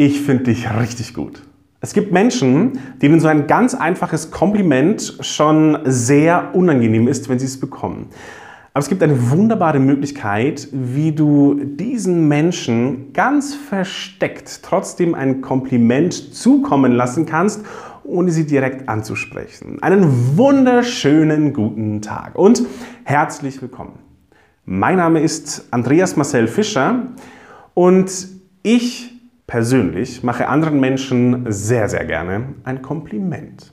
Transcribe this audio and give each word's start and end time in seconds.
Ich 0.00 0.20
finde 0.20 0.44
dich 0.44 0.72
richtig 0.78 1.12
gut. 1.12 1.42
Es 1.80 1.92
gibt 1.92 2.12
Menschen, 2.12 2.78
denen 3.02 3.18
so 3.18 3.26
ein 3.26 3.48
ganz 3.48 3.74
einfaches 3.74 4.30
Kompliment 4.30 5.18
schon 5.22 5.76
sehr 5.86 6.54
unangenehm 6.54 7.08
ist, 7.08 7.28
wenn 7.28 7.40
sie 7.40 7.46
es 7.46 7.58
bekommen. 7.58 8.06
Aber 8.72 8.80
es 8.80 8.88
gibt 8.88 9.02
eine 9.02 9.32
wunderbare 9.32 9.80
Möglichkeit, 9.80 10.68
wie 10.70 11.10
du 11.10 11.58
diesen 11.64 12.28
Menschen 12.28 13.12
ganz 13.12 13.56
versteckt 13.56 14.60
trotzdem 14.62 15.16
ein 15.16 15.40
Kompliment 15.40 16.32
zukommen 16.32 16.92
lassen 16.92 17.26
kannst, 17.26 17.64
ohne 18.04 18.30
sie 18.30 18.46
direkt 18.46 18.88
anzusprechen. 18.88 19.82
Einen 19.82 20.36
wunderschönen 20.36 21.52
guten 21.52 22.02
Tag 22.02 22.36
und 22.38 22.62
herzlich 23.02 23.60
willkommen. 23.60 23.98
Mein 24.64 24.98
Name 24.98 25.18
ist 25.18 25.66
Andreas 25.72 26.14
Marcel 26.14 26.46
Fischer 26.46 27.02
und 27.74 28.28
ich 28.62 29.17
persönlich 29.48 30.22
mache 30.22 30.46
anderen 30.46 30.78
Menschen 30.78 31.46
sehr, 31.48 31.88
sehr 31.88 32.04
gerne 32.04 32.54
ein 32.62 32.82
Kompliment. 32.82 33.72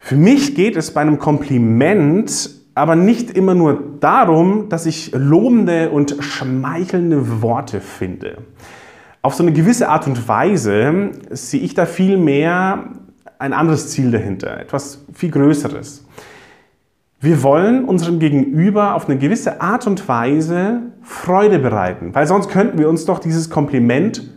Für 0.00 0.16
mich 0.16 0.56
geht 0.56 0.74
es 0.74 0.92
bei 0.92 1.02
einem 1.02 1.20
Kompliment 1.20 2.50
aber 2.74 2.96
nicht 2.96 3.30
immer 3.30 3.54
nur 3.54 3.98
darum, 4.00 4.70
dass 4.70 4.86
ich 4.86 5.12
lobende 5.14 5.90
und 5.90 6.16
schmeichelnde 6.20 7.42
Worte 7.42 7.80
finde. 7.80 8.38
Auf 9.20 9.34
so 9.34 9.42
eine 9.42 9.52
gewisse 9.52 9.90
Art 9.90 10.06
und 10.06 10.26
Weise 10.26 11.10
sehe 11.30 11.60
ich 11.60 11.74
da 11.74 11.84
viel 11.84 12.16
mehr 12.16 12.88
ein 13.38 13.52
anderes 13.52 13.90
Ziel 13.90 14.10
dahinter, 14.10 14.58
etwas 14.58 15.04
viel 15.12 15.30
Größeres. 15.30 16.06
Wir 17.22 17.44
wollen 17.44 17.84
unserem 17.84 18.18
Gegenüber 18.18 18.96
auf 18.96 19.08
eine 19.08 19.16
gewisse 19.16 19.60
Art 19.60 19.86
und 19.86 20.08
Weise 20.08 20.80
Freude 21.02 21.60
bereiten, 21.60 22.12
weil 22.16 22.26
sonst 22.26 22.48
könnten 22.50 22.78
wir 22.78 22.88
uns 22.88 23.04
doch 23.04 23.20
dieses 23.20 23.48
Kompliment 23.48 24.28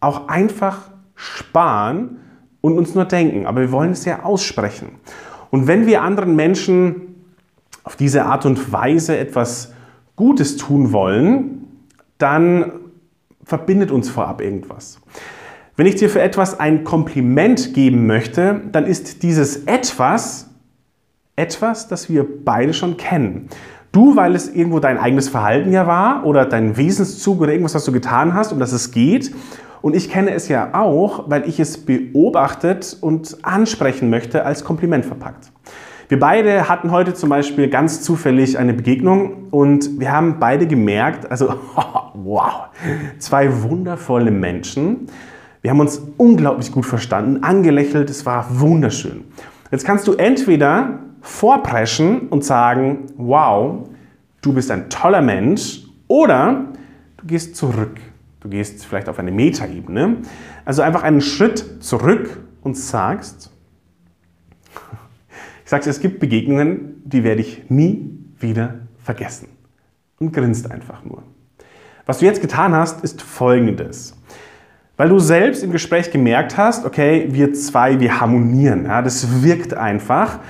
auch 0.00 0.26
einfach 0.26 0.90
sparen 1.14 2.16
und 2.60 2.76
uns 2.76 2.96
nur 2.96 3.04
denken. 3.04 3.46
Aber 3.46 3.60
wir 3.60 3.70
wollen 3.70 3.92
es 3.92 4.04
ja 4.04 4.24
aussprechen. 4.24 4.88
Und 5.52 5.68
wenn 5.68 5.86
wir 5.86 6.02
anderen 6.02 6.34
Menschen 6.34 7.14
auf 7.84 7.94
diese 7.94 8.24
Art 8.24 8.44
und 8.44 8.72
Weise 8.72 9.16
etwas 9.16 9.72
Gutes 10.16 10.56
tun 10.56 10.90
wollen, 10.90 11.68
dann 12.18 12.72
verbindet 13.44 13.92
uns 13.92 14.10
vorab 14.10 14.40
irgendwas. 14.40 15.00
Wenn 15.76 15.86
ich 15.86 15.94
dir 15.94 16.10
für 16.10 16.20
etwas 16.20 16.58
ein 16.58 16.82
Kompliment 16.82 17.72
geben 17.72 18.08
möchte, 18.08 18.62
dann 18.72 18.84
ist 18.84 19.22
dieses 19.22 19.58
etwas 19.66 20.51
etwas, 21.36 21.88
das 21.88 22.08
wir 22.08 22.26
beide 22.44 22.74
schon 22.74 22.96
kennen. 22.96 23.48
Du, 23.92 24.16
weil 24.16 24.34
es 24.34 24.48
irgendwo 24.48 24.80
dein 24.80 24.98
eigenes 24.98 25.28
Verhalten 25.28 25.72
ja 25.72 25.86
war 25.86 26.24
oder 26.24 26.46
dein 26.46 26.76
Wesenszug 26.76 27.40
oder 27.40 27.52
irgendwas, 27.52 27.74
was 27.74 27.84
du 27.84 27.92
getan 27.92 28.34
hast, 28.34 28.52
um 28.52 28.58
das 28.58 28.72
es 28.72 28.90
geht. 28.90 29.34
Und 29.82 29.94
ich 29.94 30.10
kenne 30.10 30.32
es 30.32 30.48
ja 30.48 30.70
auch, 30.72 31.28
weil 31.28 31.46
ich 31.48 31.60
es 31.60 31.84
beobachtet 31.84 32.96
und 33.00 33.38
ansprechen 33.42 34.08
möchte, 34.08 34.46
als 34.46 34.64
Kompliment 34.64 35.04
verpackt. 35.04 35.52
Wir 36.08 36.18
beide 36.18 36.68
hatten 36.68 36.90
heute 36.90 37.14
zum 37.14 37.30
Beispiel 37.30 37.68
ganz 37.68 38.02
zufällig 38.02 38.58
eine 38.58 38.74
Begegnung 38.74 39.48
und 39.50 39.98
wir 39.98 40.12
haben 40.12 40.36
beide 40.38 40.66
gemerkt, 40.66 41.30
also 41.30 41.54
wow, 42.14 42.66
zwei 43.18 43.62
wundervolle 43.62 44.30
Menschen. 44.30 45.06
Wir 45.62 45.70
haben 45.70 45.80
uns 45.80 46.02
unglaublich 46.16 46.70
gut 46.72 46.86
verstanden, 46.86 47.42
angelächelt, 47.42 48.10
es 48.10 48.26
war 48.26 48.46
wunderschön. 48.60 49.24
Jetzt 49.70 49.86
kannst 49.86 50.06
du 50.06 50.12
entweder 50.12 50.98
vorpreschen 51.22 52.28
und 52.28 52.44
sagen, 52.44 53.06
wow, 53.16 53.88
du 54.42 54.52
bist 54.52 54.70
ein 54.70 54.90
toller 54.90 55.22
Mensch 55.22 55.84
oder 56.08 56.66
du 57.16 57.26
gehst 57.26 57.56
zurück. 57.56 57.98
Du 58.40 58.48
gehst 58.48 58.84
vielleicht 58.84 59.08
auf 59.08 59.18
eine 59.18 59.30
Metaebene. 59.30 60.18
Also 60.64 60.82
einfach 60.82 61.04
einen 61.04 61.20
Schritt 61.20 61.82
zurück 61.82 62.40
und 62.62 62.76
sagst, 62.76 63.50
ich 65.64 65.70
sage 65.70 65.88
es 65.88 66.00
gibt 66.00 66.20
Begegnungen, 66.20 67.02
die 67.04 67.24
werde 67.24 67.40
ich 67.40 67.70
nie 67.70 68.10
wieder 68.38 68.80
vergessen. 69.02 69.48
Und 70.18 70.32
grinst 70.32 70.70
einfach 70.70 71.04
nur. 71.04 71.22
Was 72.04 72.18
du 72.18 72.26
jetzt 72.26 72.42
getan 72.42 72.74
hast, 72.74 73.02
ist 73.04 73.22
folgendes. 73.22 74.14
Weil 74.96 75.08
du 75.08 75.18
selbst 75.18 75.62
im 75.62 75.72
Gespräch 75.72 76.10
gemerkt 76.10 76.56
hast, 76.56 76.84
okay, 76.84 77.28
wir 77.30 77.54
zwei, 77.54 77.98
wir 78.00 78.20
harmonieren. 78.20 78.84
Ja, 78.84 79.02
das 79.02 79.42
wirkt 79.42 79.74
einfach. 79.74 80.40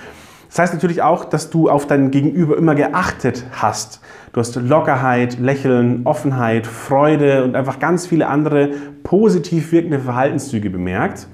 Das 0.52 0.58
heißt 0.58 0.74
natürlich 0.74 1.00
auch, 1.00 1.24
dass 1.24 1.48
du 1.48 1.70
auf 1.70 1.86
dein 1.86 2.10
Gegenüber 2.10 2.58
immer 2.58 2.74
geachtet 2.74 3.46
hast. 3.52 4.02
Du 4.34 4.40
hast 4.40 4.54
Lockerheit, 4.56 5.38
Lächeln, 5.38 6.02
Offenheit, 6.04 6.66
Freude 6.66 7.42
und 7.42 7.56
einfach 7.56 7.78
ganz 7.78 8.06
viele 8.06 8.26
andere 8.26 8.68
positiv 9.02 9.72
wirkende 9.72 9.98
Verhaltenszüge 9.98 10.68
bemerkt. 10.68 11.26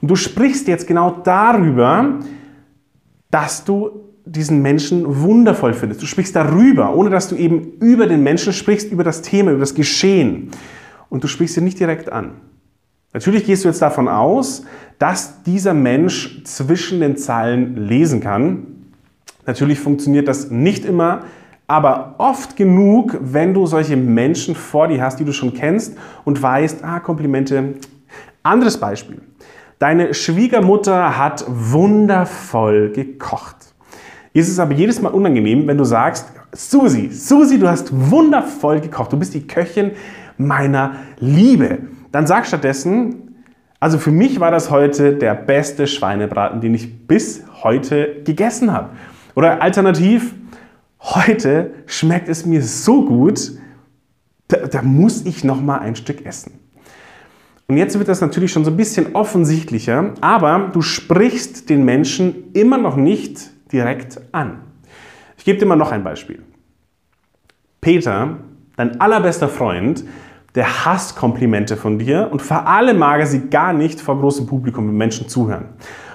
Und 0.00 0.10
du 0.10 0.16
sprichst 0.16 0.66
jetzt 0.66 0.88
genau 0.88 1.12
darüber, 1.22 2.18
dass 3.30 3.64
du 3.64 4.10
diesen 4.24 4.60
Menschen 4.60 5.22
wundervoll 5.22 5.72
findest. 5.72 6.02
Du 6.02 6.06
sprichst 6.06 6.34
darüber, 6.34 6.96
ohne 6.96 7.10
dass 7.10 7.28
du 7.28 7.36
eben 7.36 7.74
über 7.80 8.08
den 8.08 8.24
Menschen 8.24 8.52
sprichst, 8.52 8.90
über 8.90 9.04
das 9.04 9.22
Thema, 9.22 9.52
über 9.52 9.60
das 9.60 9.76
Geschehen. 9.76 10.50
Und 11.10 11.22
du 11.22 11.28
sprichst 11.28 11.56
ihn 11.58 11.64
nicht 11.64 11.78
direkt 11.78 12.10
an. 12.10 12.32
Natürlich 13.14 13.44
gehst 13.44 13.64
du 13.64 13.68
jetzt 13.68 13.80
davon 13.80 14.08
aus, 14.08 14.64
dass 14.98 15.42
dieser 15.44 15.72
Mensch 15.72 16.42
zwischen 16.42 16.98
den 16.98 17.16
Zeilen 17.16 17.86
lesen 17.86 18.20
kann. 18.20 18.66
Natürlich 19.46 19.78
funktioniert 19.78 20.26
das 20.26 20.50
nicht 20.50 20.84
immer, 20.84 21.22
aber 21.68 22.16
oft 22.18 22.56
genug, 22.56 23.16
wenn 23.20 23.54
du 23.54 23.66
solche 23.66 23.96
Menschen 23.96 24.56
vor 24.56 24.88
dir 24.88 25.00
hast, 25.00 25.20
die 25.20 25.24
du 25.24 25.32
schon 25.32 25.54
kennst 25.54 25.96
und 26.24 26.42
weißt, 26.42 26.82
ah, 26.82 26.98
Komplimente. 26.98 27.74
Anderes 28.42 28.78
Beispiel. 28.78 29.22
Deine 29.78 30.12
Schwiegermutter 30.12 31.16
hat 31.16 31.44
wundervoll 31.48 32.90
gekocht. 32.90 33.56
Ist 34.32 34.48
es 34.48 34.58
aber 34.58 34.74
jedes 34.74 35.00
Mal 35.00 35.10
unangenehm, 35.10 35.68
wenn 35.68 35.78
du 35.78 35.84
sagst, 35.84 36.26
Susi, 36.52 37.10
Susi, 37.10 37.58
du 37.58 37.68
hast 37.68 37.88
wundervoll 37.92 38.80
gekocht. 38.80 39.12
Du 39.12 39.16
bist 39.16 39.34
die 39.34 39.46
Köchin 39.46 39.92
meiner 40.36 40.96
Liebe. 41.20 41.78
Dann 42.14 42.28
sag 42.28 42.46
stattdessen, 42.46 43.34
also 43.80 43.98
für 43.98 44.12
mich 44.12 44.38
war 44.38 44.52
das 44.52 44.70
heute 44.70 45.16
der 45.16 45.34
beste 45.34 45.88
Schweinebraten, 45.88 46.60
den 46.60 46.72
ich 46.72 47.08
bis 47.08 47.42
heute 47.64 48.22
gegessen 48.22 48.72
habe. 48.72 48.90
Oder 49.34 49.60
alternativ, 49.60 50.32
heute 51.00 51.72
schmeckt 51.86 52.28
es 52.28 52.46
mir 52.46 52.62
so 52.62 53.04
gut, 53.04 53.50
da, 54.46 54.58
da 54.58 54.82
muss 54.82 55.26
ich 55.26 55.42
noch 55.42 55.60
mal 55.60 55.78
ein 55.78 55.96
Stück 55.96 56.24
essen. 56.24 56.52
Und 57.66 57.78
jetzt 57.78 57.98
wird 57.98 58.06
das 58.06 58.20
natürlich 58.20 58.52
schon 58.52 58.64
so 58.64 58.70
ein 58.70 58.76
bisschen 58.76 59.16
offensichtlicher, 59.16 60.12
aber 60.20 60.70
du 60.72 60.82
sprichst 60.82 61.68
den 61.68 61.84
Menschen 61.84 62.52
immer 62.52 62.78
noch 62.78 62.94
nicht 62.94 63.50
direkt 63.72 64.20
an. 64.30 64.60
Ich 65.36 65.44
gebe 65.44 65.58
dir 65.58 65.66
mal 65.66 65.74
noch 65.74 65.90
ein 65.90 66.04
Beispiel. 66.04 66.44
Peter, 67.80 68.36
dein 68.76 69.00
allerbester 69.00 69.48
Freund, 69.48 70.04
der 70.54 70.84
hasst 70.84 71.16
Komplimente 71.16 71.76
von 71.76 71.98
dir 71.98 72.28
und 72.30 72.40
vor 72.40 72.66
allem 72.66 72.98
mag 72.98 73.20
er 73.20 73.26
sie 73.26 73.48
gar 73.48 73.72
nicht 73.72 74.00
vor 74.00 74.18
großem 74.18 74.46
Publikum, 74.46 74.88
wenn 74.88 74.96
Menschen 74.96 75.28
zuhören. 75.28 75.70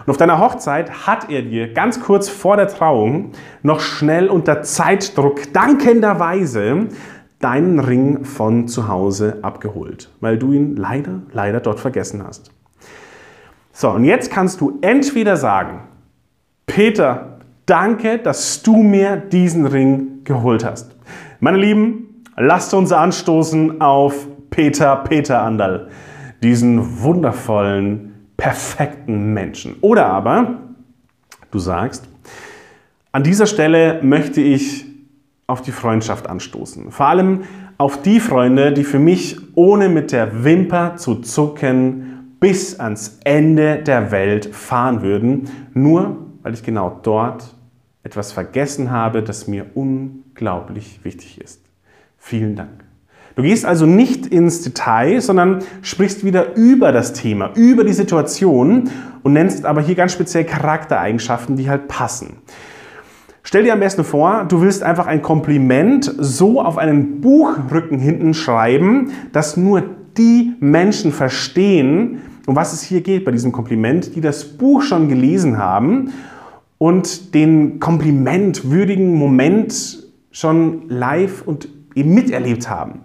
Und 0.06 0.12
auf 0.12 0.18
deiner 0.18 0.40
Hochzeit 0.40 1.06
hat 1.06 1.30
er 1.30 1.42
dir 1.42 1.74
ganz 1.74 2.00
kurz 2.00 2.30
vor 2.30 2.56
der 2.56 2.68
Trauung 2.68 3.32
noch 3.64 3.82
schnell 3.82 4.28
unter 4.28 4.64
Zeitdruck 4.64 5.52
dankenderweise 5.54 6.88
deinen 7.40 7.80
Ring 7.80 8.26
von 8.26 8.68
zu 8.68 8.88
Hause 8.88 9.40
abgeholt, 9.42 10.10
weil 10.20 10.38
du 10.38 10.52
ihn 10.54 10.76
leider, 10.76 11.22
leider 11.32 11.60
dort 11.60 11.80
vergessen 11.80 12.24
hast. 12.26 12.52
So, 13.72 13.90
und 13.92 14.04
jetzt 14.04 14.32
kannst 14.32 14.62
du 14.62 14.78
entweder 14.82 15.38
sagen, 15.38 15.82
Peter, 16.66 17.40
danke, 17.66 18.20
dass 18.20 18.62
du 18.62 18.78
mir 18.84 19.16
diesen 19.16 19.66
Ring 19.66 20.24
geholt 20.24 20.66
hast. 20.66 20.96
Meine 21.40 21.58
Lieben, 21.58 22.09
Lasst 22.42 22.74
uns 22.74 22.94
anstoßen 22.94 23.82
auf 23.82 24.26
Peter 24.50 24.96
Peter 24.96 25.42
Andal, 25.42 25.90
diesen 26.42 27.02
wundervollen, 27.02 28.30
perfekten 28.38 29.34
Menschen. 29.34 29.76
Oder 29.82 30.06
aber 30.06 30.60
du 31.52 31.60
sagst, 31.60 32.08
an 33.12 33.24
dieser 33.24 33.46
Stelle 33.46 34.02
möchte 34.04 34.40
ich 34.40 34.86
auf 35.48 35.62
die 35.62 35.74
Freundschaft 35.74 36.30
anstoßen. 36.30 36.92
Vor 36.92 37.08
allem 37.08 37.42
auf 37.78 38.02
die 38.02 38.22
Freunde, 38.22 38.72
die 38.72 38.86
für 38.86 39.00
mich 39.00 39.38
ohne 39.56 39.90
mit 39.90 40.14
der 40.14 40.46
Wimper 40.46 40.96
zu 40.96 41.16
zucken 41.16 42.38
bis 42.40 42.80
ans 42.80 43.20
Ende 43.26 43.84
der 43.84 44.12
Welt 44.12 44.46
fahren 44.56 45.02
würden, 45.02 45.50
nur 45.74 46.16
weil 46.42 46.54
ich 46.54 46.64
genau 46.64 47.02
dort 47.04 47.54
etwas 48.04 48.32
vergessen 48.32 48.92
habe, 48.92 49.24
das 49.24 49.50
mir 49.50 49.66
unglaublich 49.76 51.02
wichtig 51.04 51.42
ist. 51.42 51.69
Vielen 52.20 52.56
Dank. 52.56 52.84
Du 53.36 53.44
gehst 53.44 53.66
also 53.66 53.86
nicht 53.86 54.28
ins 54.28 54.64
Detail, 54.64 55.22
sondern 55.22 55.60
sprichst 55.82 56.26
wieder 56.26 56.56
über 56.56 56.92
das 56.92 57.14
Thema, 57.14 57.52
über 57.56 57.86
die 57.86 57.94
Situation 57.94 58.90
und 59.24 59.34
nennst 59.34 59.66
aber 59.66 59.82
hier 59.82 59.96
ganz 59.96 60.12
speziell 60.12 60.44
Charaktereigenschaften, 60.44 61.56
die 61.56 61.70
halt 61.70 61.88
passen. 61.88 62.38
Stell 63.44 63.64
dir 63.64 63.74
am 63.74 63.80
besten 63.80 64.04
vor, 64.04 64.46
du 64.48 64.62
willst 64.62 64.84
einfach 64.84 65.08
ein 65.08 65.22
Kompliment 65.22 66.14
so 66.18 66.62
auf 66.62 66.78
einen 66.78 67.22
Buchrücken 67.22 67.98
hinten 67.98 68.34
schreiben, 68.34 69.12
dass 69.32 69.56
nur 69.56 69.84
die 70.18 70.54
Menschen 70.60 71.14
verstehen, 71.14 72.22
um 72.46 72.56
was 72.56 72.74
es 72.74 72.82
hier 72.82 73.02
geht 73.02 73.24
bei 73.26 73.32
diesem 73.32 73.52
Kompliment, 73.52 74.16
die 74.16 74.22
das 74.22 74.44
Buch 74.44 74.82
schon 74.82 75.08
gelesen 75.08 75.58
haben 75.58 76.12
und 76.78 77.34
den 77.34 77.80
komplimentwürdigen 77.80 79.14
Moment 79.14 80.04
schon 80.32 80.90
live 80.90 81.42
und 81.46 81.70
eben 81.96 82.14
miterlebt 82.14 82.70
haben. 82.70 83.02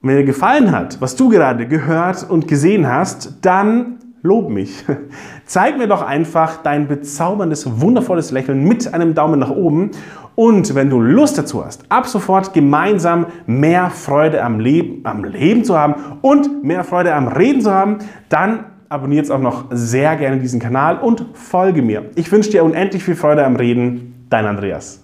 Und 0.00 0.08
wenn 0.10 0.16
dir 0.16 0.24
gefallen 0.24 0.70
hat, 0.70 1.00
was 1.00 1.16
du 1.16 1.28
gerade 1.30 1.66
gehört 1.66 2.28
und 2.28 2.46
gesehen 2.46 2.86
hast, 2.86 3.38
dann 3.42 3.98
lob 4.22 4.50
mich. 4.50 4.84
Zeig 5.46 5.78
mir 5.78 5.86
doch 5.86 6.02
einfach 6.02 6.62
dein 6.62 6.88
bezauberndes, 6.88 7.80
wundervolles 7.80 8.30
Lächeln 8.30 8.64
mit 8.64 8.92
einem 8.92 9.14
Daumen 9.14 9.38
nach 9.38 9.50
oben. 9.50 9.92
Und 10.34 10.74
wenn 10.74 10.90
du 10.90 11.00
Lust 11.00 11.38
dazu 11.38 11.64
hast, 11.64 11.84
ab 11.90 12.06
sofort 12.06 12.52
gemeinsam 12.52 13.26
mehr 13.46 13.90
Freude 13.90 14.42
am 14.42 14.58
Leben, 14.58 15.00
am 15.04 15.24
Leben 15.24 15.64
zu 15.64 15.78
haben 15.78 15.94
und 16.22 16.64
mehr 16.64 16.82
Freude 16.82 17.14
am 17.14 17.28
Reden 17.28 17.60
zu 17.60 17.70
haben, 17.70 17.98
dann 18.28 18.64
abonniere 18.88 19.22
jetzt 19.22 19.30
auch 19.30 19.40
noch 19.40 19.66
sehr 19.70 20.16
gerne 20.16 20.38
diesen 20.38 20.60
Kanal 20.60 20.98
und 20.98 21.24
folge 21.34 21.82
mir. 21.82 22.10
Ich 22.16 22.30
wünsche 22.32 22.50
dir 22.50 22.64
unendlich 22.64 23.04
viel 23.04 23.16
Freude 23.16 23.44
am 23.44 23.56
Reden. 23.56 24.26
Dein 24.28 24.46
Andreas. 24.46 25.00